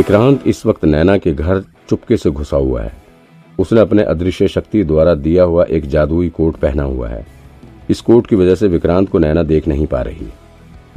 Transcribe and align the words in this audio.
विक्रांत 0.00 0.46
इस 0.46 0.64
वक्त 0.66 0.84
नैना 0.84 1.16
के 1.18 1.32
घर 1.32 1.60
चुपके 1.88 2.16
से 2.16 2.30
घुसा 2.30 2.56
हुआ 2.56 2.82
है। 2.82 2.92
उसने 3.58 3.80
अपने 3.80 4.02
अदृश्य 4.02 4.46
शक्ति 4.48 4.84
द्वारा 4.84 5.14
दिया 5.14 5.44
हुआ 5.44 5.64
एक 5.64 5.86
जादुई 5.86 6.28
कोट 6.28 6.56
पहना 6.56 6.82
हुआ 6.82 7.08
है। 7.08 7.26
इस 7.90 8.00
कोट 8.00 8.26
की 8.26 8.36
वजह 8.36 8.54
से 8.54 8.68
विक्रांत 8.68 9.08
को 9.10 9.18
नैना 9.18 9.42
देख 9.42 9.68
नहीं 9.68 9.86
पा 9.86 10.00
रही। 10.02 10.26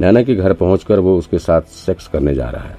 नैना 0.00 0.22
के 0.22 0.34
घर 0.34 0.52
पहुंचकर 0.52 0.98
वो 0.98 1.16
उसके 1.18 1.38
साथ 1.38 1.62
सेक्स 1.74 2.08
करने 2.08 2.34
जा 2.34 2.48
रहा 2.50 2.62
है। 2.62 2.76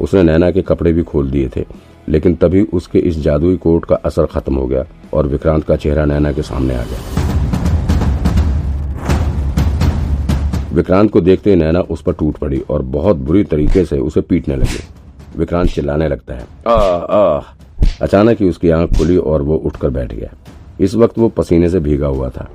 उसने 0.00 0.22
नैना 0.22 0.50
के 0.50 0.62
कपड़े 0.62 0.92
भी 0.92 1.02
खोल 1.02 1.30
दिए 1.30 1.48
थे, 1.56 1.64
लेकिन 2.08 2.34
तभी 2.34 2.62
उसके 2.74 2.98
इस 2.98 3.18
जादुई 3.20 3.56
कोट 3.56 3.84
का 3.84 3.96
असर 3.96 4.26
खत्म 4.26 4.54
हो 4.54 4.66
गया 4.66 4.84
और 5.14 5.26
विक्रांत 5.28 5.64
का 5.64 5.76
चेहरा 5.76 6.04
नैना 6.04 6.32
के 6.32 6.42
सामने 6.42 6.74
आ 6.74 6.84
गया। 6.84 6.98
विक्रांत 10.74 11.10
को 11.10 11.20
देखते 11.20 11.50
ही 11.50 11.56
नैना 11.56 11.80
उस 11.80 12.02
पर 12.02 12.12
टूट 12.12 12.36
पड़ी 12.36 12.60
और 12.60 12.82
बहुत 12.82 13.16
बुरी 13.18 13.44
तरीके 13.44 13.84
से 13.84 13.98
उसे 13.98 14.20
पीटने 14.20 14.56
लगी। 14.56 14.88
विक्रांत 15.36 15.70
चिल्लाने 15.70 16.08
लगता 16.08 16.34
है। 16.34 16.46
आ, 16.66 16.72
आ, 16.72 17.40
अचानक 18.02 18.40
ही 18.40 18.48
उसकी 18.48 18.70
आँख 18.70 18.98
खुली 18.98 19.16
और 19.16 19.42
वो 19.42 19.56
उठकर 19.56 19.90
बैठ 19.90 20.14
गया। 20.14 20.28
इस 20.80 20.94
वक्त 20.94 21.18
वो 21.18 21.28
पसीने 21.28 21.68
से 21.68 21.80
भीगा 21.80 22.06
हुआ 22.06 22.28
था। 22.28 22.48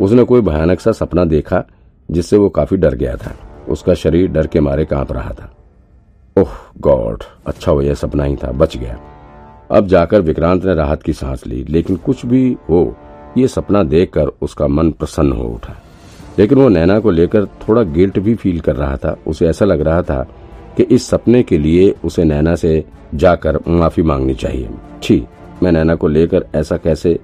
उसने 0.00 0.24
कोई 0.24 0.40
भयानक 0.40 0.80
सा 0.80 0.92
सपना 0.92 1.24
देखा 1.24 1.64
जिससे 2.10 2.36
वो 2.36 2.48
काफ़ी 2.48 2.76
डर 2.76 2.94
गया 2.94 3.16
था। 3.16 3.32
उसका 3.68 3.94
शरीर 3.94 4.28
डर 4.28 4.46
के 4.46 4.60
मारे 4.60 4.84
काँप 4.84 5.12
रहा 5.12 5.30
था। 5.30 5.52
ओह 6.38 6.48
गॉड 6.80 7.22
अच्छा 7.46 7.72
हो 7.72 7.82
यह 7.82 7.94
सपना 7.94 8.24
ही 8.24 8.36
था 8.36 8.52
बच 8.52 8.76
गया। 8.76 9.00
अब 9.70 9.86
जाकर 9.86 10.20
विक्रांत 10.20 10.64
ने 10.64 10.74
राहत 10.74 11.02
की 11.02 11.12
सांस 11.12 11.46
ली 11.46 11.66
लेकिन 11.68 11.96
कुछ 11.96 12.26
भी 12.26 12.56
हो 12.70 12.96
ये 13.38 13.48
सपना 13.48 13.82
देखकर 13.82 14.26
उसका 14.26 14.66
मन 14.66 14.90
प्रसन्न 14.90 15.32
हो 15.32 15.44
उठा। 15.44 15.82
लेकिन 16.38 16.58
वो 16.58 16.68
नैना 16.68 16.98
को 17.00 17.10
लेकर 17.10 17.46
थोड़ा 17.46 17.82
गिल्ट 17.82 18.18
भी 18.18 18.34
फील 18.34 18.60
कर 18.60 18.76
रहा 18.76 18.96
था। 18.96 19.16
उसे 19.26 19.48
ऐसा 19.48 19.64
लग 19.64 19.80
रहा 19.80 20.02
था 20.02 20.26
कि 20.76 20.82
इस 20.84 21.08
सपने 21.08 21.42
के 21.42 21.58
लिए 21.58 21.94
उसे 22.04 22.24
नैना 22.24 22.54
से 22.54 22.84
जाकर 23.14 23.58
माफ़ी 23.68 24.02
मांगनी 24.02 24.34
चाहिए। 24.34 24.68
छी, 25.02 25.22
मैं 25.62 25.72
नैना 25.72 25.94
को 25.94 26.08
लेकर 26.08 26.46
ऐसा 26.54 26.76
कैसे 26.76 27.18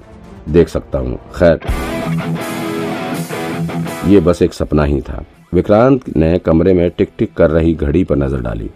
देख 0.49 0.69
सकता 0.69 0.99
हूँ? 0.99 1.19
खैर, 1.37 1.61
ये 4.07 4.21
बस 4.21 4.43
एक 4.43 4.55
सपना 4.55 4.85
ही 4.85 5.01
था। 5.01 5.25
विक्रांत 5.55 6.17
ने 6.17 6.39
कमरे 6.39 6.73
में 6.75 6.89
टिक 6.91 7.11
टिक 7.19 7.35
कर 7.35 7.51
रही 7.51 7.75
घड़ी 7.75 8.05
पर 8.05 8.17
नज़र 8.17 8.41
डाली। 8.41 8.71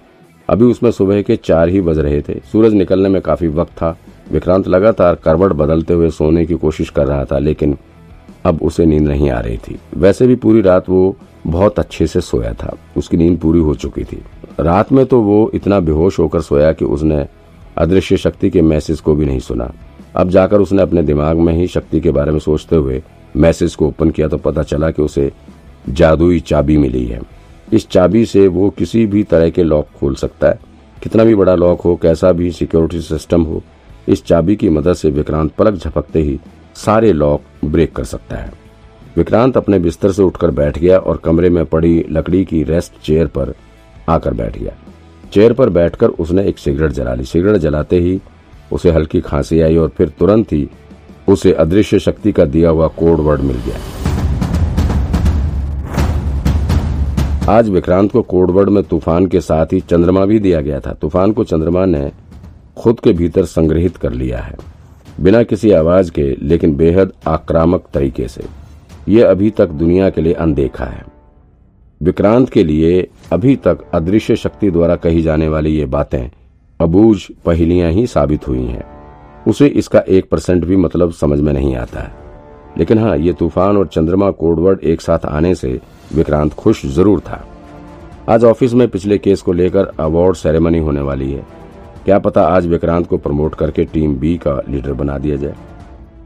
अभी 0.49 0.65
उसमें 0.65 0.91
सुबह 0.91 1.23
के 1.23 1.37
चार 1.37 1.69
ही 1.69 1.81
बज 1.81 1.99
रहे 1.99 2.21
थे। 2.23 2.35
सूरज 2.53 2.75
निकलने 2.75 3.09
में 3.09 3.21
काफ़ी 3.23 3.49
वक्त 3.49 3.73
था। 3.73 3.97
विक्रांत 4.33 4.69
लगातार 4.69 5.15
करवट 5.15 5.53
बदलते 5.53 5.95
हुए 5.95 6.11
सोने 6.11 6.45
की 6.47 6.55
कोशिश 6.55 6.91
कर 6.91 7.07
रहा 7.07 7.25
था, 7.25 7.39
लेकिन 7.39 7.77
अब 8.45 8.63
उसे 8.63 8.87
नींद 8.87 9.09
नहीं 9.09 9.31
आ 9.31 9.41
रही 9.41 9.57
थी। 9.59 9.79
वैसे 9.97 10.27
भी 10.27 10.35
पूरी 10.35 10.61
रात 10.61 10.89
वो 10.89 11.17
बहुत 11.47 11.79
अच्छे 11.79 12.07
से 12.07 12.21
सोया 12.21 12.53
था। 12.53 12.77
उसकी 12.97 13.17
नींद 13.17 13.39
पूरी 13.39 13.61
हो 13.61 13.75
चुकी 13.75 14.05
थी। 14.05 14.23
रात 14.61 14.93
में 14.93 15.05
तो 15.07 15.21
वो 15.21 15.51
इतना 15.55 15.81
बेहोश 15.81 16.19
होकर 16.19 16.41
सोया 16.41 16.73
कि 16.73 16.85
उसने 16.85 17.27
अदृश्य 17.79 18.17
शक्ति 18.17 18.51
के 18.51 18.63
मैसेज 18.63 19.01
को 19.01 19.15
भी 19.15 19.27
नहीं 19.27 19.39
सुना। 19.39 19.73
अब 20.17 20.29
जाकर 20.29 20.61
उसने 20.61 20.83
अपने 20.83 21.03
दिमाग 21.03 21.39
में 21.39 21.53
ही 21.53 21.67
शक्ति 21.67 22.01
के 22.01 22.11
बारे 22.11 22.33
में 22.33 22.39
सोचते 22.39 22.77
हुए 22.77 23.03
मैसेज 23.37 23.75
को 23.75 23.87
ओपन 23.87 24.11
किया 24.11 24.29
तो 24.29 24.37
पता 24.39 24.63
चला 24.63 24.91
कि 24.91 25.03
उसे 25.03 25.31
जादुई 25.89 26.41
चाबी 26.41 26.77
मिली 26.77 27.05
है। 27.07 27.21
इस 27.73 27.89
चाबी 27.89 28.25
से 28.27 28.47
वो 28.49 28.69
किसी 28.71 29.05
भी 29.07 29.23
तरह 29.23 29.51
के 29.51 29.63
लॉक 29.63 29.89
खोल 29.99 30.15
सकता 30.15 30.49
है। 30.49 30.59
कितना 31.03 31.25
भी 31.25 31.35
बड़ा 31.35 31.55
लॉक 31.55 31.81
हो, 31.81 31.95
कैसा 31.97 32.33
भी 32.33 32.51
सिक्योरिटी 32.51 33.01
सिस्टम 33.01 33.43
हो, 33.43 33.63
इस 34.09 34.25
चाबी 34.25 34.57
की 34.57 34.69
मदद 34.69 34.95
से 34.95 35.11
विक्रांत 35.11 35.53
पलक 35.53 35.75
झपकते 35.75 36.21
ही 36.21 36.39
सारे 36.77 37.13
लॉक 37.13 37.43
ब्रेक 37.65 37.95
कर 37.97 38.05
सकता 38.05 38.37
है। 38.37 38.53
विक्रांत 39.17 39.57
अपने 39.57 39.79
बिस्तर 39.79 40.13
से 40.13 40.23
उठकर 40.23 40.51
बैठ 40.51 40.79
गया 40.79 40.99
और 40.99 41.17
कमरे 41.17 41.51
में 41.51 41.65
पड़ी 41.67 42.05
लकड़ी 42.11 42.45
की 42.45 42.63
रेस्ट 42.63 43.01
चेयर 43.05 43.27
पर 43.27 43.55
आकर 44.09 44.35
बैठ 44.35 44.59
गया। 44.59 44.73
चेयर 45.33 45.53
पर 45.53 45.69
बैठकर 45.69 46.09
उसने 46.09 46.43
एक 46.43 46.59
सिगरेट 46.59 46.91
जला 46.91 47.15
ली। 47.15 47.25
सिगरेट 47.25 47.57
जलाते 47.57 48.01
ही 48.01 48.21
उसे 48.73 48.91
हल्की 48.91 49.21
खांसी 49.21 49.61
आई 49.61 49.77
और 49.77 49.89
फिर 49.89 50.09
तुरंत 50.09 50.53
ही 50.53 50.69
उसे 51.29 51.53
अदृश्य 51.53 51.99
शक्ति 51.99 52.33
का 52.33 52.45
दिया 52.45 52.71
हुआ 52.71 52.89
कोड 52.89 53.21
वर्ड 53.21 53.41
मिल 53.41 53.57
गया। 53.57 53.79
आज 57.49 57.69
विक्रांत 57.69 58.13
को 58.13 58.23
कोडवर्ड 58.23 58.69
में 58.69 58.83
तूफ़ान 58.85 59.27
के 59.27 59.41
साथ 59.41 59.67
ही 59.73 59.81
चंद्रमा 59.81 60.25
भी 60.25 60.39
दिया 60.39 60.61
गया 60.61 60.81
था। 60.81 60.93
तूफ़ान 60.93 61.33
को 61.33 61.45
चंद्रमा 61.45 61.85
ने 61.85 62.13
खुद 62.77 63.01
के 63.01 63.13
भीतर 63.13 63.45
संग्रहित 63.45 63.97
कर 63.97 64.13
लिया 64.13 64.39
है। 64.39 64.57
बिना 65.21 65.43
किसी 65.43 65.71
आवाज़ 65.71 66.11
के, 66.11 66.37
लेकिन 66.43 66.77
बेहद 66.77 67.13
आक्रामक 67.27 67.85
तरीके 67.95 68.29
से। 68.29 68.45
यह 69.09 69.31
अभी 69.31 69.51
तक 69.51 69.67
दुनिया 69.67 70.11
के 70.11 70.21
लिए 70.21 70.33
अनदेखा 70.33 70.85
है। 70.85 71.05
विक्रांत 72.03 72.51
के 72.51 72.65
लिए 72.65 73.09
अभी 73.33 73.55
तक 73.57 73.79
अदृश्य 73.95 74.35
शक्ति 74.37 74.71
द्वारा 74.71 74.97
कही 74.97 75.23
जाने 75.23 75.47
वाली 75.49 75.71
ये 75.71 75.87
बातें 75.87 76.29
अबूझ 76.81 77.17
पहलियाँ 77.45 77.91
ही 77.93 78.07
साबित 78.07 78.47
हुई 78.49 78.65
हैं। 78.65 78.85
उसे 79.47 79.67
इसका 79.67 80.01
एक 80.09 80.29
परसेंट 80.31 80.65
भी 80.65 80.77
मतलब 80.77 81.13
समझ 81.13 81.39
में 81.41 81.53
नहीं 81.53 81.75
आता 81.77 82.01
है। 82.01 82.13
लेकिन 82.79 82.99
हाँ 82.99 83.17
ये 83.17 83.33
तूफ़ान 83.33 83.77
और 83.77 83.87
चंद्रमा 83.87 84.31
कोडवर्ड 84.33 84.85
एक 84.85 85.01
साथ 85.01 85.25
आने 85.27 85.55
से 85.55 85.81
विक्रांत 86.15 86.53
खुश 86.53 86.85
ज़रूर 86.87 87.21
था। 87.21 87.45
आज 88.29 88.45
ऑफ़िस 88.45 88.75
में 88.75 88.87
पिछले 88.89 89.19
केस 89.19 89.43
को 89.43 89.53
लेकर 89.53 89.91
अवार्ड 90.01 90.37
सेरेमनी 90.37 90.79
होने 90.79 91.01
वाली 91.01 91.33
है। 91.33 91.45
क्या 92.05 92.19
पता 92.19 92.43
आज 92.47 92.67
विक्रांत 92.67 93.07
को 93.07 93.17
प्रमोट 93.17 93.55
करके 93.55 93.85
टीम 93.85 94.15
बी 94.15 94.37
का 94.37 94.61
लीडर 94.69 94.93
बना 94.93 95.19
दिया 95.19 95.37
जाए। 95.37 95.55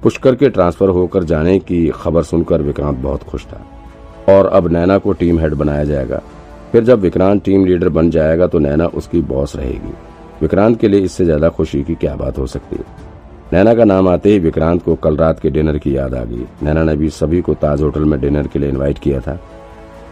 पुष्कर 0.03 0.34
के 0.34 0.49
ट्रांसफ़र 0.49 0.89
होकर 0.89 1.25
जाने 1.25 1.59
की 1.59 1.87
खबर 1.94 2.22
सुनकर 2.22 2.62
विक्रांत 2.62 2.99
बहुत 2.99 3.22
खुश 3.22 3.47
था। 3.47 3.65
और 4.28 4.47
अब 4.47 4.69
नैना 4.72 4.99
को 4.99 5.12
टीम 5.12 5.39
हेड 5.39 5.55
बनाया 5.55 5.84
जाएगा। 5.84 6.21
फिर 6.73 6.85
जब 6.85 7.01
विक्रांत 7.01 7.43
टीम 7.45 7.65
लीडर 7.65 7.89
बन 7.89 8.11
जाएगा 8.11 8.47
तो 8.47 8.59
नैना 8.59 8.87
उसकी 8.87 9.21
बॉस 9.21 9.57
रहेगी। 9.57 9.93
विक्रांत 10.43 10.79
के 10.81 10.89
लिए 10.89 11.01
इससे 11.01 11.25
ज़्यादा 11.25 11.49
खुशी 11.49 11.83
की 11.83 11.95
क्या 11.95 12.15
बात 12.17 12.39
हो 12.39 12.47
सकती? 12.47 12.77
है 12.77 13.09
नैना 13.53 13.75
का 13.75 13.85
नाम 13.85 14.09
आते 14.09 14.33
ही 14.33 14.39
विक्रांत 14.39 14.83
को 14.83 14.95
कल 14.95 15.17
रात 15.17 15.41
के 15.41 15.51
डिनर 15.51 15.79
की 15.79 15.97
याद 15.97 16.15
आ 16.15 16.25
गई। 16.25 16.47
नैना 16.63 16.83
ने 16.83 16.97
भी 16.97 17.11
सभी 17.11 17.41
को 17.41 17.55
ताज 17.55 17.83
होटल 17.83 18.05
में 18.05 18.21
डिनर 18.21 18.47
के 18.47 18.59
लिए 18.59 18.69
इनवाइट 18.69 18.99
किया 18.99 19.21
था 19.21 19.39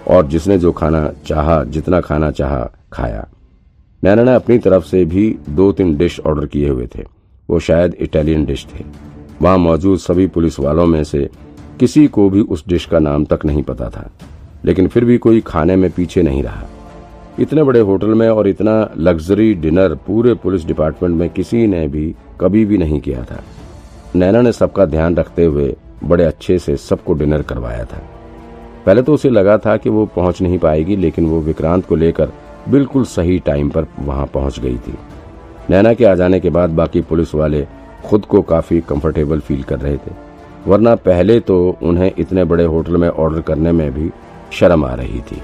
और 0.06 0.26
जिसने 0.26 0.58
जो 0.58 0.72
खाना 0.72 1.10
चाहा, 1.26 1.62
जितना 1.64 2.00
खाना 2.00 2.30
चाहा, 2.30 2.70
खाया। 2.92 3.26
नैना 4.02 4.22
ने 4.22 4.34
अपनी 4.34 4.58
तरफ़ 4.58 4.84
से 4.84 5.04
भी 5.04 5.28
दो 5.48 5.70
तीन 5.72 5.96
डिश 5.96 6.18
ऑर्डर 6.20 6.46
किए 6.46 6.68
हुए 6.68 6.86
थे। 6.86 7.04
वो 7.48 7.58
शायद 7.60 7.94
इटालियन 8.00 8.44
डिश 8.44 8.66
थे। 8.66 8.84
वहाँ 9.42 9.58
मौजूद 9.58 9.98
सभी 9.98 10.26
पुलिस 10.26 10.58
वालों 10.60 10.86
में 10.86 11.02
से 11.04 11.28
किसी 11.80 12.06
को 12.08 12.28
भी 12.30 12.40
उस 12.40 12.64
डिश 12.68 12.86
का 12.86 12.98
नाम 12.98 13.24
तक 13.24 13.44
नहीं 13.44 13.62
पता 13.62 13.88
था। 13.90 14.10
लेकिन 14.64 14.88
फिर 14.88 15.04
भी 15.04 15.18
कोई 15.18 15.40
खाने 15.40 15.76
में 15.76 15.90
पीछे 15.90 16.22
नहीं 16.22 16.42
रहा। 16.42 16.66
इतने 17.40 17.62
बड़े 17.62 17.80
होटल 17.80 18.14
में 18.14 18.28
और 18.28 18.48
इतना 18.48 18.90
लग्जरी 18.96 19.52
डिनर 19.54 19.94
पूरे 20.06 20.34
पुलिस 20.34 20.66
डिपार्टमेंट 20.66 21.14
में 21.16 21.28
किसी 21.30 21.66
ने 21.66 21.86
भी 21.88 22.14
कभी 22.40 22.64
भी 22.64 22.78
नहीं 22.78 23.00
किया 23.00 23.22
था। 23.24 23.42
नैना 24.14 24.40
ने 24.42 24.52
सबका 24.52 24.84
ध्यान 24.84 25.16
रखते 25.16 25.44
हुए 25.44 25.74
बड़े 26.04 26.24
अच्छे 26.24 26.58
से 26.58 26.76
सबको 26.76 27.14
डिनर 27.14 27.42
करवाया 27.42 27.84
था। 27.84 28.02
पहले 28.86 29.02
तो 29.02 29.14
उसे 29.14 29.30
लगा 29.30 29.56
था 29.58 29.76
कि 29.76 29.90
वो 29.90 30.04
पहुँच 30.06 30.42
नहीं 30.42 30.58
पाएगी, 30.58 30.96
लेकिन 30.96 31.26
वो 31.26 31.40
विक्रांत 31.40 31.86
को 31.86 31.96
लेकर 31.96 32.32
बिल्कुल 32.68 33.04
सही 33.04 33.38
टाइम 33.38 33.70
पर 33.70 33.86
वहाँ 33.98 34.26
पहुँच 34.26 34.60
गई 34.60 34.76
थी। 34.76 34.94
नैना 35.70 35.92
के 35.94 36.04
आ 36.04 36.14
जाने 36.14 36.40
के 36.40 36.50
बाद 36.50 36.70
बाकी 36.70 37.00
पुलिस 37.00 37.34
वाले 37.34 37.66
खुद 38.04 38.24
को 38.24 38.42
काफ़ी 38.42 38.80
कंफर्टेबल 38.80 39.40
फील 39.40 39.62
कर 39.62 39.78
रहे 39.78 39.96
थे। 39.96 40.12
वरना 40.66 40.94
पहले 40.94 41.38
तो 41.40 41.76
उन्हें 41.82 42.10
इतने 42.18 42.44
बड़े 42.44 42.64
होटल 42.64 42.96
में 42.96 43.08
ऑर्डर 43.08 43.40
करने 43.40 43.72
में 43.72 43.90
भी 43.94 44.10
शर्म 44.52 44.84
आ 44.84 44.94
रही 44.94 45.20
थी। 45.20 45.42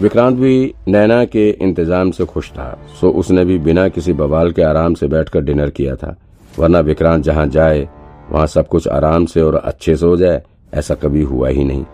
विक्रांत 0.00 0.36
भी 0.36 0.74
नैना 0.88 1.24
के 1.24 1.50
इंतज़ाम 1.50 2.10
से 2.10 2.24
खुश 2.24 2.50
था, 2.50 2.78
सो 3.00 3.10
उसने 3.10 3.44
भी 3.44 3.58
बिना 3.58 3.88
किसी 3.88 4.12
बवाल 4.12 4.52
के 4.52 4.62
आराम 4.62 4.94
से 4.94 5.06
बैठकर 5.06 5.40
डिनर 5.40 5.70
किया 5.70 5.96
था, 5.96 6.16
वरना 6.58 6.80
विक्रांत 6.80 7.24
जहाँ 7.24 7.46
जाए, 7.46 7.88
वहाँ 8.30 8.46
सब 8.46 8.68
कुछ 8.68 8.88
आराम 8.88 9.26
से 9.26 9.42
और 9.42 9.54
अच्छे 9.54 9.96
से 9.96 10.06
हो 10.06 10.16
जाए, 10.16 10.42
ऐसा 10.74 10.94
कभी 10.94 11.22
हुआ 11.22 11.48
ही 11.48 11.64
नहीं। 11.64 11.84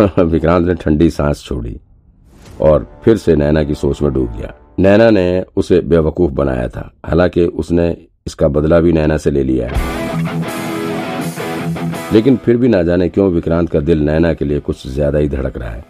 विक्रांत 0.24 0.66
ने 0.66 0.74
ठंडी 0.74 1.10
सांस 1.10 1.42
छोड़ी 1.42 1.76
और 2.60 3.00
फिर 3.04 3.16
से 3.16 3.36
नैना 3.36 3.62
की 3.64 3.74
सोच 3.74 4.02
में 4.02 4.12
डूब 4.12 4.32
गया। 4.36 4.54
नैना 4.78 5.10
ने 5.10 5.44
उसे 5.56 5.80
बेवकूफ़ 5.80 6.32
बनाया 6.32 6.68
था, 6.68 6.90
हालाँकि 7.06 7.44
उसने 7.44 7.96
इसका 8.26 8.48
बदला 8.48 8.80
भी 8.80 8.92
नैना 8.92 9.16
से 9.16 9.30
ले 9.30 9.42
लिया 9.42 9.68
है। 9.68 10.53
लेकिन 12.14 12.36
फिर 12.36 12.56
भी 12.56 12.68
ना 12.68 12.82
जाने 12.82 13.08
क्यों 13.08 13.28
विक्रांत 13.30 13.70
का 13.70 13.80
दिल 13.80 14.02
नैना 14.02 14.32
के 14.34 14.44
लिए 14.44 14.60
कुछ 14.60 14.86
ज़्यादा 14.86 15.18
ही 15.18 15.28
धड़क 15.28 15.56
रहा 15.58 15.70
है। 15.70 15.84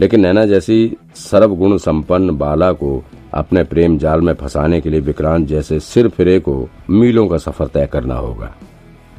लेकिन 0.00 0.20
नैना 0.20 0.44
जैसी 0.46 0.96
सर्वगुण 1.16 1.76
संपन्न 1.76 2.36
बाला 2.38 2.70
को 2.72 3.02
अपने 3.34 3.62
प्रेम 3.64 3.96
जाल 3.98 4.20
में 4.20 4.32
फंसाने 4.34 4.80
के 4.80 4.90
लिए 4.90 5.00
विक्रांत 5.00 5.46
जैसे 5.48 5.78
सिर 5.80 6.08
फिरे 6.08 6.38
को 6.40 6.68
मीलों 6.90 7.26
का 7.28 7.38
सफ़र 7.38 7.66
तय 7.66 7.86
करना 7.86 8.14
होगा। 8.14 8.54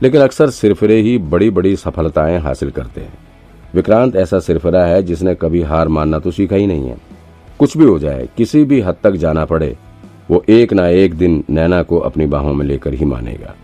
लेकिन 0.04 0.22
अक्सर 0.22 0.50
सिरफिरे 0.50 1.00
ही 1.02 1.18
बड़ी 1.18 1.50
बड़ी 1.50 1.76
सफलताएँ 1.76 2.38
हासिल 2.40 2.72
करते 2.72 3.02
हैं। 3.02 3.18
विक्रांत 3.76 4.16
ऐसा 4.16 4.40
सिरफरा 4.40 4.86
है 4.86 5.02
जिसने 5.04 5.36
कभी 5.36 5.62
हार 5.64 5.88
मानना 5.88 6.20
तो 6.20 6.32
सीखा 6.32 6.56
ही 6.56 6.68
नहीं 6.68 6.90
है। 6.90 6.98
कुछ 7.60 7.78
भी 7.78 7.86
हो 7.86 8.00
जाए, 8.00 8.28
किसी 8.38 8.64
भी 8.64 8.82
हद 8.82 8.98
तक 9.04 9.12
जाना 9.12 9.46
पड़े, 9.46 9.76
वो 10.32 10.44
एक 10.50 10.74
ना 10.74 10.88
एक 10.88 11.14
दिन 11.14 11.44
नैना 11.50 11.84
को 11.84 12.00
अपनी 12.00 12.26
बाहों 12.28 12.54
में 12.54 12.66
लेकर 12.66 12.94
ही 12.94 13.06
मानेगा। 13.06 13.56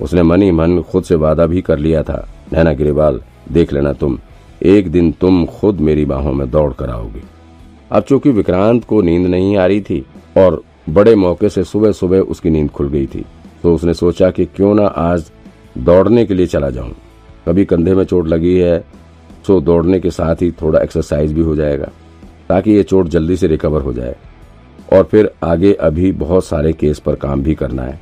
उसने 0.00 0.22
मन 0.22 0.42
ही 0.42 0.50
मन 0.52 0.80
खुद 0.82 1.04
से 1.04 1.14
वादा 1.16 1.46
भी 1.46 1.62
कर 1.62 1.78
लिया 1.78 2.02
था। 2.02 2.26
नैना 2.52 2.72
गिरिवाल, 2.72 3.20
देख 3.52 3.72
लेना 3.72 3.92
तुम, 3.92 4.18
एक 4.62 4.90
दिन 4.90 5.10
तुम 5.12 5.44
खुद 5.48 5.80
मेरी 5.80 6.04
बाहों 6.04 6.32
में 6.32 6.50
दौड़ 6.50 6.72
कर 6.72 6.90
आओगे। 6.90 7.22
अब 7.90 8.02
चूँकि 8.02 8.30
विक्रांत 8.30 8.84
को 8.84 9.00
नींद 9.02 9.26
नहीं 9.26 9.56
आ 9.56 9.66
रही 9.66 9.80
थी 9.80 10.04
और 10.36 10.62
बड़े 10.88 11.14
मौके 11.16 11.48
से 11.48 11.64
सुबह 11.64 11.92
सुबह 11.92 12.20
उसकी 12.20 12.50
नींद 12.50 12.70
खुल 12.70 12.88
गई 12.88 13.06
थी 13.06 13.24
तो 13.62 13.74
उसने 13.74 13.94
सोचा 13.94 14.30
कि 14.30 14.44
क्यों 14.46 14.74
ना 14.74 14.86
आज 14.86 15.30
दौड़ने 15.78 16.24
के 16.26 16.34
लिए 16.34 16.46
चला 16.46 16.70
जाऊँ। 16.70 16.94
कभी 17.46 17.64
कंधे 17.64 17.94
में 17.94 18.04
चोट 18.04 18.28
लगी 18.28 18.56
है 18.58 18.78
तो 19.46 19.60
दौड़ने 19.60 20.00
के 20.00 20.10
साथ 20.10 20.42
ही 20.42 20.50
थोड़ा 20.52 20.80
एक्सरसाइज 20.80 21.32
भी 21.32 21.40
हो 21.40 21.54
जाएगा, 21.56 21.88
ताकि 22.48 22.70
ये 22.70 22.82
चोट 22.82 23.08
जल्दी 23.08 23.36
से 23.36 23.46
रिकवर 23.46 23.82
हो 23.82 23.92
जाए। 23.92 24.16
और 24.92 25.04
फिर 25.04 25.30
आगे 25.44 25.72
अभी 25.74 26.12
बहुत 26.14 26.44
सारे 26.44 26.72
केस 26.72 26.98
पर 26.98 27.14
काम 27.16 27.42
भी 27.42 27.54
करना 27.54 27.82
है। 27.82 28.00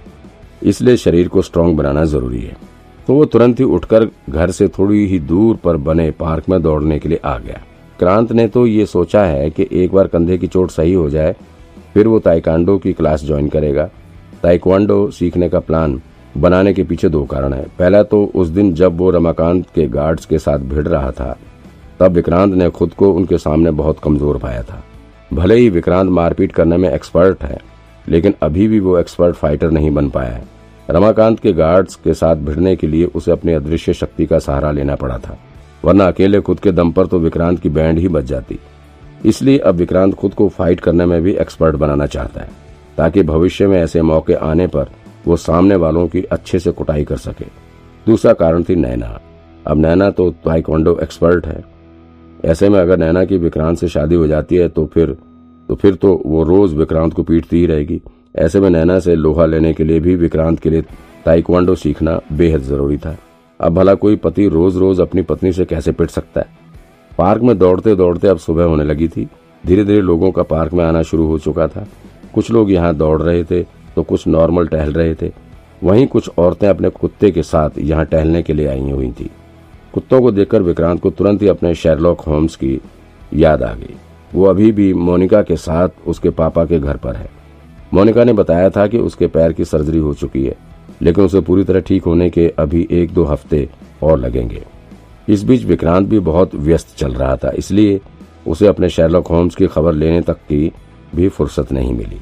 इसलिए 0.62 0.96
शरीर 0.96 1.28
को 1.28 1.42
स्ट्रांग 1.42 1.76
बनाना 1.76 2.04
ज़रूरी 2.04 2.40
है। 2.40 2.56
तो 3.06 3.14
वो 3.14 3.24
तुरंत 3.24 3.60
ही 3.60 3.64
उठकर 3.66 4.08
घर 4.30 4.50
से 4.50 4.68
थोड़ी 4.68 5.06
ही 5.06 5.18
दूर 5.20 5.56
पर 5.56 5.76
बने 5.78 6.10
पार्क 6.10 6.48
में 6.48 6.60
दौड़ने 6.62 6.98
के 6.98 7.08
लिए 7.08 7.20
आ 7.24 7.36
गया। 7.38 7.60
क्रांत 7.98 8.32
ने 8.32 8.46
तो 8.48 8.66
ये 8.66 8.86
सोचा 8.86 9.22
है 9.24 9.48
कि 9.50 9.68
एक 9.74 9.92
बार 9.92 10.06
कंधे 10.06 10.38
की 10.38 10.46
चोट 10.46 10.70
सही 10.70 10.92
हो 10.92 11.08
जाए, 11.10 11.34
फिर 11.94 12.08
वो 12.08 12.18
ताइकांडो 12.18 12.76
की 12.78 12.92
क्लास 12.92 13.24
ज्वाइन 13.24 13.48
करेगा। 13.48 13.88
ताइक्वांडो 14.42 15.10
सीखने 15.10 15.48
का 15.48 15.60
प्लान 15.60 16.00
बनाने 16.36 16.72
के 16.74 16.82
पीछे 16.82 17.08
दो 17.08 17.24
कारण 17.24 17.52
है। 17.52 17.64
पहला 17.78 18.02
तो 18.02 18.24
उस 18.34 18.48
दिन 18.48 18.72
जब 18.74 18.96
वो 18.96 19.10
रमाकांत 19.10 19.66
के 19.74 19.86
गार्ड्स 19.88 20.26
के 20.26 20.38
साथ 20.38 20.58
भिड़ 20.58 20.86
रहा 20.88 21.10
था, 21.10 21.36
तब 22.00 22.12
विक्रांत 22.12 22.54
ने 22.54 22.68
खुद 22.70 22.92
को 22.92 23.12
उनके 23.12 23.38
सामने 23.38 23.70
बहुत 23.72 23.98
कमज़ोर 23.98 24.38
पाया 24.38 24.62
था। 24.62 24.82
भले 25.32 25.56
ही 25.56 25.70
विक्रांत 25.70 26.10
मारपीट 26.10 26.52
करने 26.52 26.76
में 26.76 26.88
एक्सपर्ट 26.90 27.42
है 27.42 27.58
लेकिन 28.08 28.34
अभी 28.42 28.68
भी 28.68 28.80
वो 28.80 28.98
एक्सपर्ट 28.98 29.36
फाइटर 29.36 29.70
नहीं 29.70 29.90
बन 29.90 30.08
पाया 30.10 30.30
है। 30.30 30.46
रमाकांत 30.90 31.40
के 31.40 31.52
गार्ड्स 31.52 31.94
के 31.94 32.14
साथ 32.14 32.36
भिड़ने 32.36 32.74
के 32.76 32.86
लिए 32.86 33.04
उसे 33.06 33.32
अपनी 33.32 33.52
अदृश्य 33.52 33.92
शक्ति 33.94 34.26
का 34.26 34.38
सहारा 34.38 34.70
लेना 34.70 34.94
पड़ा 34.94 35.18
था, 35.18 35.38
वरना 35.84 36.06
अकेले 36.06 36.40
खुद 36.40 36.60
के 36.60 36.72
दम 36.72 36.92
पर 36.92 37.06
तो 37.06 37.18
विक्रांत 37.18 37.60
की 37.60 37.68
बैंड 37.70 37.98
ही 37.98 38.08
बच 38.08 38.24
जाती। 38.24 38.58
इसलिए 39.24 39.58
अब 39.58 39.74
विक्रांत 39.74 40.14
खुद 40.14 40.34
को 40.34 40.48
फाइट 40.48 40.80
करने 40.80 41.06
में 41.06 41.20
भी 41.22 41.32
एक्सपर्ट 41.34 41.76
बनाना 41.76 42.06
चाहता 42.06 42.40
है, 42.40 42.50
ताकि 42.98 43.22
भविष्य 43.22 43.66
में 43.66 43.78
ऐसे 43.78 44.02
मौके 44.02 44.34
आने 44.34 44.66
पर 44.66 44.90
वो 45.26 45.36
सामने 45.36 45.76
वालों 45.76 46.06
की 46.08 46.22
अच्छे 46.22 46.58
से 46.58 46.70
कुटाई 46.72 47.04
कर 47.04 47.16
सके। 47.18 47.44
दूसरा 48.06 48.32
कारण 48.34 48.62
थी 48.62 48.76
नैना। 48.76 49.18
अब 49.66 49.78
नैना 49.78 50.10
तो 50.10 50.30
ताइक्वांडो 50.44 50.98
एक्सपर्ट 51.02 51.46
है। 51.46 51.62
ऐसे 52.44 52.68
में 52.68 52.78
अगर 52.80 52.98
नैना 52.98 53.24
की 53.24 53.36
विक्रांत 53.36 53.78
से 53.78 53.88
शादी 53.88 54.14
हो 54.14 54.26
जाती 54.26 54.56
है 54.56 54.68
तो 54.68 54.84
फिर 54.86 55.16
तो 55.68 55.74
फिर 55.74 55.94
तो 55.94 56.20
वो 56.26 56.42
रोज 56.44 56.74
विक्रांत 56.74 57.14
को 57.14 57.22
पीटती 57.22 57.56
ही 57.56 57.66
रहेगी। 57.66 58.00
ऐसे 58.36 58.60
में 58.60 58.68
नैना 58.70 58.98
से 58.98 59.14
लोहा 59.14 59.46
लेने 59.46 59.72
के 59.72 59.84
लिए 59.84 60.00
भी 60.00 60.14
विक्रांत 60.16 60.58
के 60.60 60.70
लिए 60.70 60.82
ताइक्वांडो 61.24 61.74
सीखना 61.74 62.20
बेहद 62.32 62.62
ज़रूरी 62.62 62.96
था। 62.98 63.16
अब 63.60 63.74
भला 63.74 63.94
कोई 63.94 64.16
पति 64.16 64.48
रोज 64.48 64.76
रोज 64.76 65.00
अपनी 65.00 65.22
पत्नी 65.22 65.52
से 65.52 65.64
कैसे 65.64 65.92
पिट 65.92 66.10
सकता 66.10 66.40
है? 66.40 66.46
पार्क 67.12 67.42
में 67.42 67.56
दौड़ते 67.58 67.94
दौड़ते 67.96 68.28
अब 68.28 68.38
सुबह 68.38 68.64
होने 68.64 68.84
लगी 68.84 69.08
थी। 69.08 69.28
धीरे 69.64 69.84
धीरे 69.84 70.00
लोगों 70.00 70.30
का 70.32 70.42
पार्क 70.44 70.72
में 70.72 70.84
आना 70.84 71.02
शुरू 71.02 71.26
हो 71.26 71.38
चुका 71.38 71.66
था। 71.68 71.86
कुछ 72.34 72.50
लोग 72.50 72.70
यहाँ 72.70 72.94
दौड़ 72.94 73.20
रहे 73.22 73.44
थे 73.44 73.62
तो 73.96 74.02
कुछ 74.02 74.26
नॉर्मल 74.28 74.66
टहल 74.66 74.92
रहे 74.92 75.14
थे। 75.14 75.32
वहीं 75.82 76.06
कुछ 76.06 76.30
औरतें 76.38 76.68
अपने 76.68 76.88
कुत्ते 76.90 77.30
के 77.30 77.42
साथ 77.42 77.78
यहाँ 77.78 78.04
टहलने 78.06 78.42
के 78.42 78.52
लिए 78.52 78.66
आई 78.66 78.90
हुई 78.90 79.10
थी। 79.10 79.30
कुत्तों 79.94 80.20
को 80.22 80.30
देखकर 80.30 80.62
विक्रांत 80.62 81.00
को 81.00 81.10
तुरंत 81.10 81.42
ही 81.42 81.48
अपने 81.48 81.74
शेरलॉक 81.74 82.20
होम्स 82.20 82.56
की 82.56 82.80
याद 83.34 83.62
आ 83.62 83.72
गई। 83.74 83.94
वो 84.32 84.44
अभी 84.44 84.70
भी 84.72 84.92
मोनिका 84.94 85.42
के 85.42 85.56
साथ 85.56 86.06
उसके 86.06 86.30
पापा 86.30 86.64
के 86.64 86.78
घर 86.78 86.96
पर 86.96 87.16
है। 87.16 87.28
मोनिका 87.94 88.24
ने 88.24 88.32
बताया 88.32 88.70
था 88.70 88.86
कि 88.86 88.98
उसके 88.98 89.26
पैर 89.26 89.52
की 89.52 89.64
सर्जरी 89.64 89.98
हो 89.98 90.14
चुकी 90.14 90.44
है, 90.44 90.54
लेकिन 91.02 91.24
उसे 91.24 91.40
पूरी 91.40 91.64
तरह 91.64 91.80
ठीक 91.80 92.04
होने 92.04 92.28
के 92.30 92.48
अभी 92.58 92.86
एक 92.92 93.12
दो 93.12 93.24
हफ़्ते 93.24 93.68
और 94.02 94.18
लगेंगे। 94.18 94.62
इस 95.28 95.42
बीच 95.42 95.64
विक्रांत 95.64 96.08
भी 96.08 96.18
बहुत 96.20 96.54
व्यस्त 96.54 96.96
चल 96.96 97.12
रहा 97.12 97.36
था, 97.36 97.50
इसलिए 97.50 98.00
उसे 98.46 98.66
अपने 98.66 98.88
शेरलॉक 98.88 99.26
होम्स 99.26 99.54
की 99.54 99.66
खबर 99.66 99.92
लेने 99.94 100.20
तक 100.20 100.36
की 100.42 100.72
भी 101.14 101.28
फुर्सत 101.28 101.72
नहीं 101.72 101.92
मिली। 101.94 102.20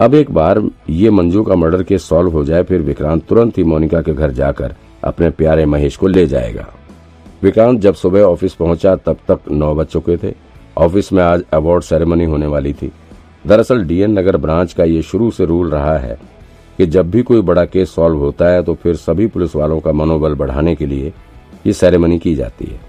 अब 0.00 0.14
एक 0.14 0.30
बार 0.30 0.62
ये 0.90 1.10
मंजू 1.10 1.42
का 1.42 1.54
मर्डर 1.54 1.82
केस 1.82 2.04
सॉल्व 2.04 2.30
हो 2.30 2.44
जाए, 2.44 2.62
फिर 2.62 2.80
विक्रांत 2.82 3.26
तुरंत 3.26 3.58
ही 3.58 3.64
मोनिका 3.64 4.00
के 4.02 4.14
घर 4.14 4.30
जाकर 4.32 4.74
अपने 5.04 5.30
प्यारे 5.30 5.66
महेश 5.66 5.96
को 5.96 6.06
ले 6.06 6.26
जाएगा। 6.26 6.66
विक्रांत 7.42 7.80
जब 7.80 7.94
सुबह 7.94 8.22
ऑफ़िस 8.22 8.54
पहुँचा, 8.54 8.94
तब 8.96 9.16
तक 9.28 9.50
नौ 9.50 9.74
बज 9.74 9.86
चुके 9.86 10.16
थे। 10.16 10.34
ऑफ़िस 10.76 11.12
में 11.12 11.22
आज 11.22 11.42
अवार्ड 11.52 11.82
सेरेमनी 11.82 12.24
होने 12.24 12.46
वाली 12.46 12.72
थी। 12.72 12.90
दरअसल 13.46 13.84
डीएन 13.84 14.18
नगर 14.18 14.36
ब्रांच 14.36 14.72
का 14.72 14.84
ये 14.84 15.02
शुरू 15.02 15.30
से 15.30 15.44
रूल 15.44 15.70
रहा 15.70 15.96
है 15.98 16.18
कि 16.78 16.86
जब 16.86 17.10
भी 17.10 17.22
कोई 17.22 17.40
बड़ा 17.40 17.64
केस 17.64 17.94
सॉल्व 17.94 18.18
होता 18.18 18.48
है 18.48 18.62
तो 18.62 18.74
फिर 18.74 18.96
सभी 18.96 19.26
पुलिस 19.26 19.56
वालों 19.56 19.80
का 19.80 19.92
मनोबल 19.92 20.34
बढ़ाने 20.34 20.74
के 20.76 20.86
लिए 20.86 21.12
ये 21.66 21.72
सेरेमनी 21.72 22.18
की 22.18 22.34
जाती 22.34 22.64
है। 22.64 22.80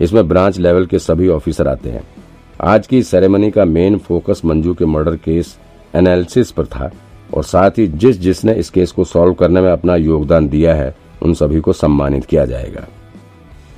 इसमें 0.00 0.26
ब्रांच 0.28 0.58
लेवल 0.58 0.86
के 0.86 0.98
सभी 0.98 1.28
ऑफिसर 1.28 1.68
आते 1.68 1.90
हैं। 1.90 2.02
आज 2.60 2.86
की 2.86 3.02
सेरेमनी 3.02 3.50
का 3.50 3.64
मेन 3.64 3.98
फोकस 3.98 4.42
मंजू 4.44 4.74
के 4.74 4.84
मर्डर 4.84 5.16
केस, 5.16 5.56
एनालिसिस 5.94 6.50
पर 6.50 6.66
था, 6.66 6.90
और 7.34 7.44
साथ 7.44 7.78
ही 7.78 7.86
जिस 7.86 8.20
जिसने 8.20 8.54
इस 8.54 8.70
केस 8.70 8.92
को 8.92 9.04
सॉल्व 9.04 9.34
करने 9.34 9.60
में 9.60 9.70
अपना 9.70 9.96
योगदान 9.96 10.48
दिया 10.48 10.74
है, 10.74 10.94
उन 11.22 11.34
सभी 11.34 11.60
को 11.60 11.72
सम्मानित 11.72 12.24
किया 12.24 12.44
जाएगा। 12.44 12.86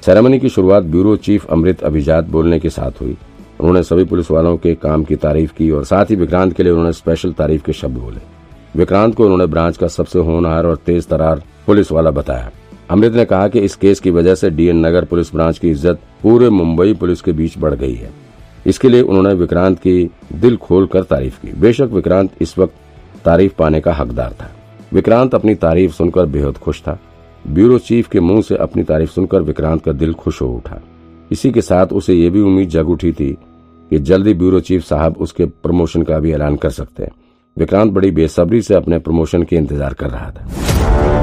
सेरेमनी 0.02 0.38
की 0.38 0.48
शुरुआत 0.48 0.82
ब्यूरो 0.82 1.16
चीफ 1.16 1.46
अमृत 1.46 1.82
अभिजात 1.82 2.24
बोलने 2.24 2.58
के 2.60 2.70
साथ 2.70 3.00
हुई। 3.00 3.16
उन्होंने 3.60 3.82
सभी 3.82 4.04
पुलिस 4.04 4.30
वालों 4.30 4.56
के 4.56 4.74
काम 4.74 5.02
की 5.04 5.16
तारीफ़ 5.16 5.52
की 5.52 5.70
और 5.70 5.84
साथ 5.84 6.10
ही 6.10 6.16
विक्रांत 6.16 6.52
के 6.52 6.62
लिए 6.62 6.72
उन्होंने 6.72 6.92
स्पेशल 6.92 7.32
तारीफ़ 7.32 7.62
के 7.62 7.72
शब्द 7.72 7.98
बोले। 7.98 8.20
विक्रांत 8.76 9.14
को 9.14 9.24
उन्होंने 9.24 9.46
ब्रांच 9.46 9.76
का 9.76 9.88
सबसे 9.88 10.18
होनहार 10.18 10.66
और 10.66 10.76
तेज 10.76 11.06
तरार 11.08 11.42
पुलिस 11.66 11.92
वाला 11.92 12.10
बताया। 12.10 12.50
अमृत 12.90 13.12
ने 13.12 13.24
कहा 13.24 13.48
कि 13.48 13.60
इस 13.60 13.74
केस 13.76 14.00
की 14.00 14.10
वजह 14.10 14.34
से 14.34 14.50
डीएन 14.50 14.86
नगर 14.86 15.04
पुलिस 15.04 15.32
ब्रांच 15.34 15.58
की 15.58 15.70
इज़्ज़त 15.70 16.00
पूरे 16.22 16.48
मुंबई 16.50 16.94
पुलिस 16.94 17.20
के 17.20 17.32
बीच 17.32 17.58
बढ़ 17.58 17.74
गई 17.74 17.94
है। 17.94 18.10
इसके 18.66 18.88
लिए 18.88 19.02
उन्होंने 19.02 19.34
विक्रांत 19.34 19.78
की 19.78 20.10
दिल 20.32 20.56
खोलकर 20.56 21.02
तारीफ़ 21.02 21.40
की। 21.42 21.52
बेशक 21.52 21.90
विक्रांत 21.92 22.42
इस 22.42 22.58
वक्त 22.58 22.74
तारीफ़ 23.24 23.52
पाने 23.58 23.80
का 23.80 23.92
हकदार 23.92 24.32
था। 24.32 24.50
विक्रांत 24.92 25.34
अपनी 25.34 25.54
तारीफ़ 25.54 25.92
सुनकर 25.92 26.26
बेहद 26.26 26.56
खुश 26.56 26.80
था। 26.80 26.98
ब्यूरो 27.44 27.78
चीफ 27.78 28.08
के 28.08 28.20
मुँह 28.20 28.40
से 28.42 28.56
अपनी 28.56 28.82
तारीफ़ 28.82 29.10
सुनकर 29.10 29.42
विक्रांत 29.42 29.82
का 29.82 29.92
दिल 29.92 30.12
खुश 30.14 30.40
हो 30.42 30.48
उठा। 30.48 30.80
इसी 31.30 31.50
के 31.50 31.62
साथ 31.62 31.86
उसे 31.86 32.14
ये 32.14 32.30
भी 32.30 32.40
उम्मीद 32.40 32.68
जग 32.68 32.88
उठी 32.88 33.12
थी 33.12 33.36
कि 33.90 33.98
जल्दी 34.00 34.34
ब्यूरो 34.34 34.60
चीफ 34.60 34.84
साहब 34.84 35.16
उसके 35.16 35.44
प्रमोशन 35.44 36.02
का 36.02 36.18
भी 36.18 36.32
ऐलान 36.32 36.56
कर 36.56 36.70
सकते 36.70 37.02
हैं। 37.02 37.12
विक्रांत 37.56 37.92
बड़ी 37.92 38.10
बेसब्री 38.10 38.62
से 38.62 38.74
अपने 38.74 38.98
प्रमोशन 38.98 39.42
के 39.42 39.56
इंतज़ार 39.56 39.94
कर 39.94 40.10
रहा 40.10 40.30
था। 40.30 41.19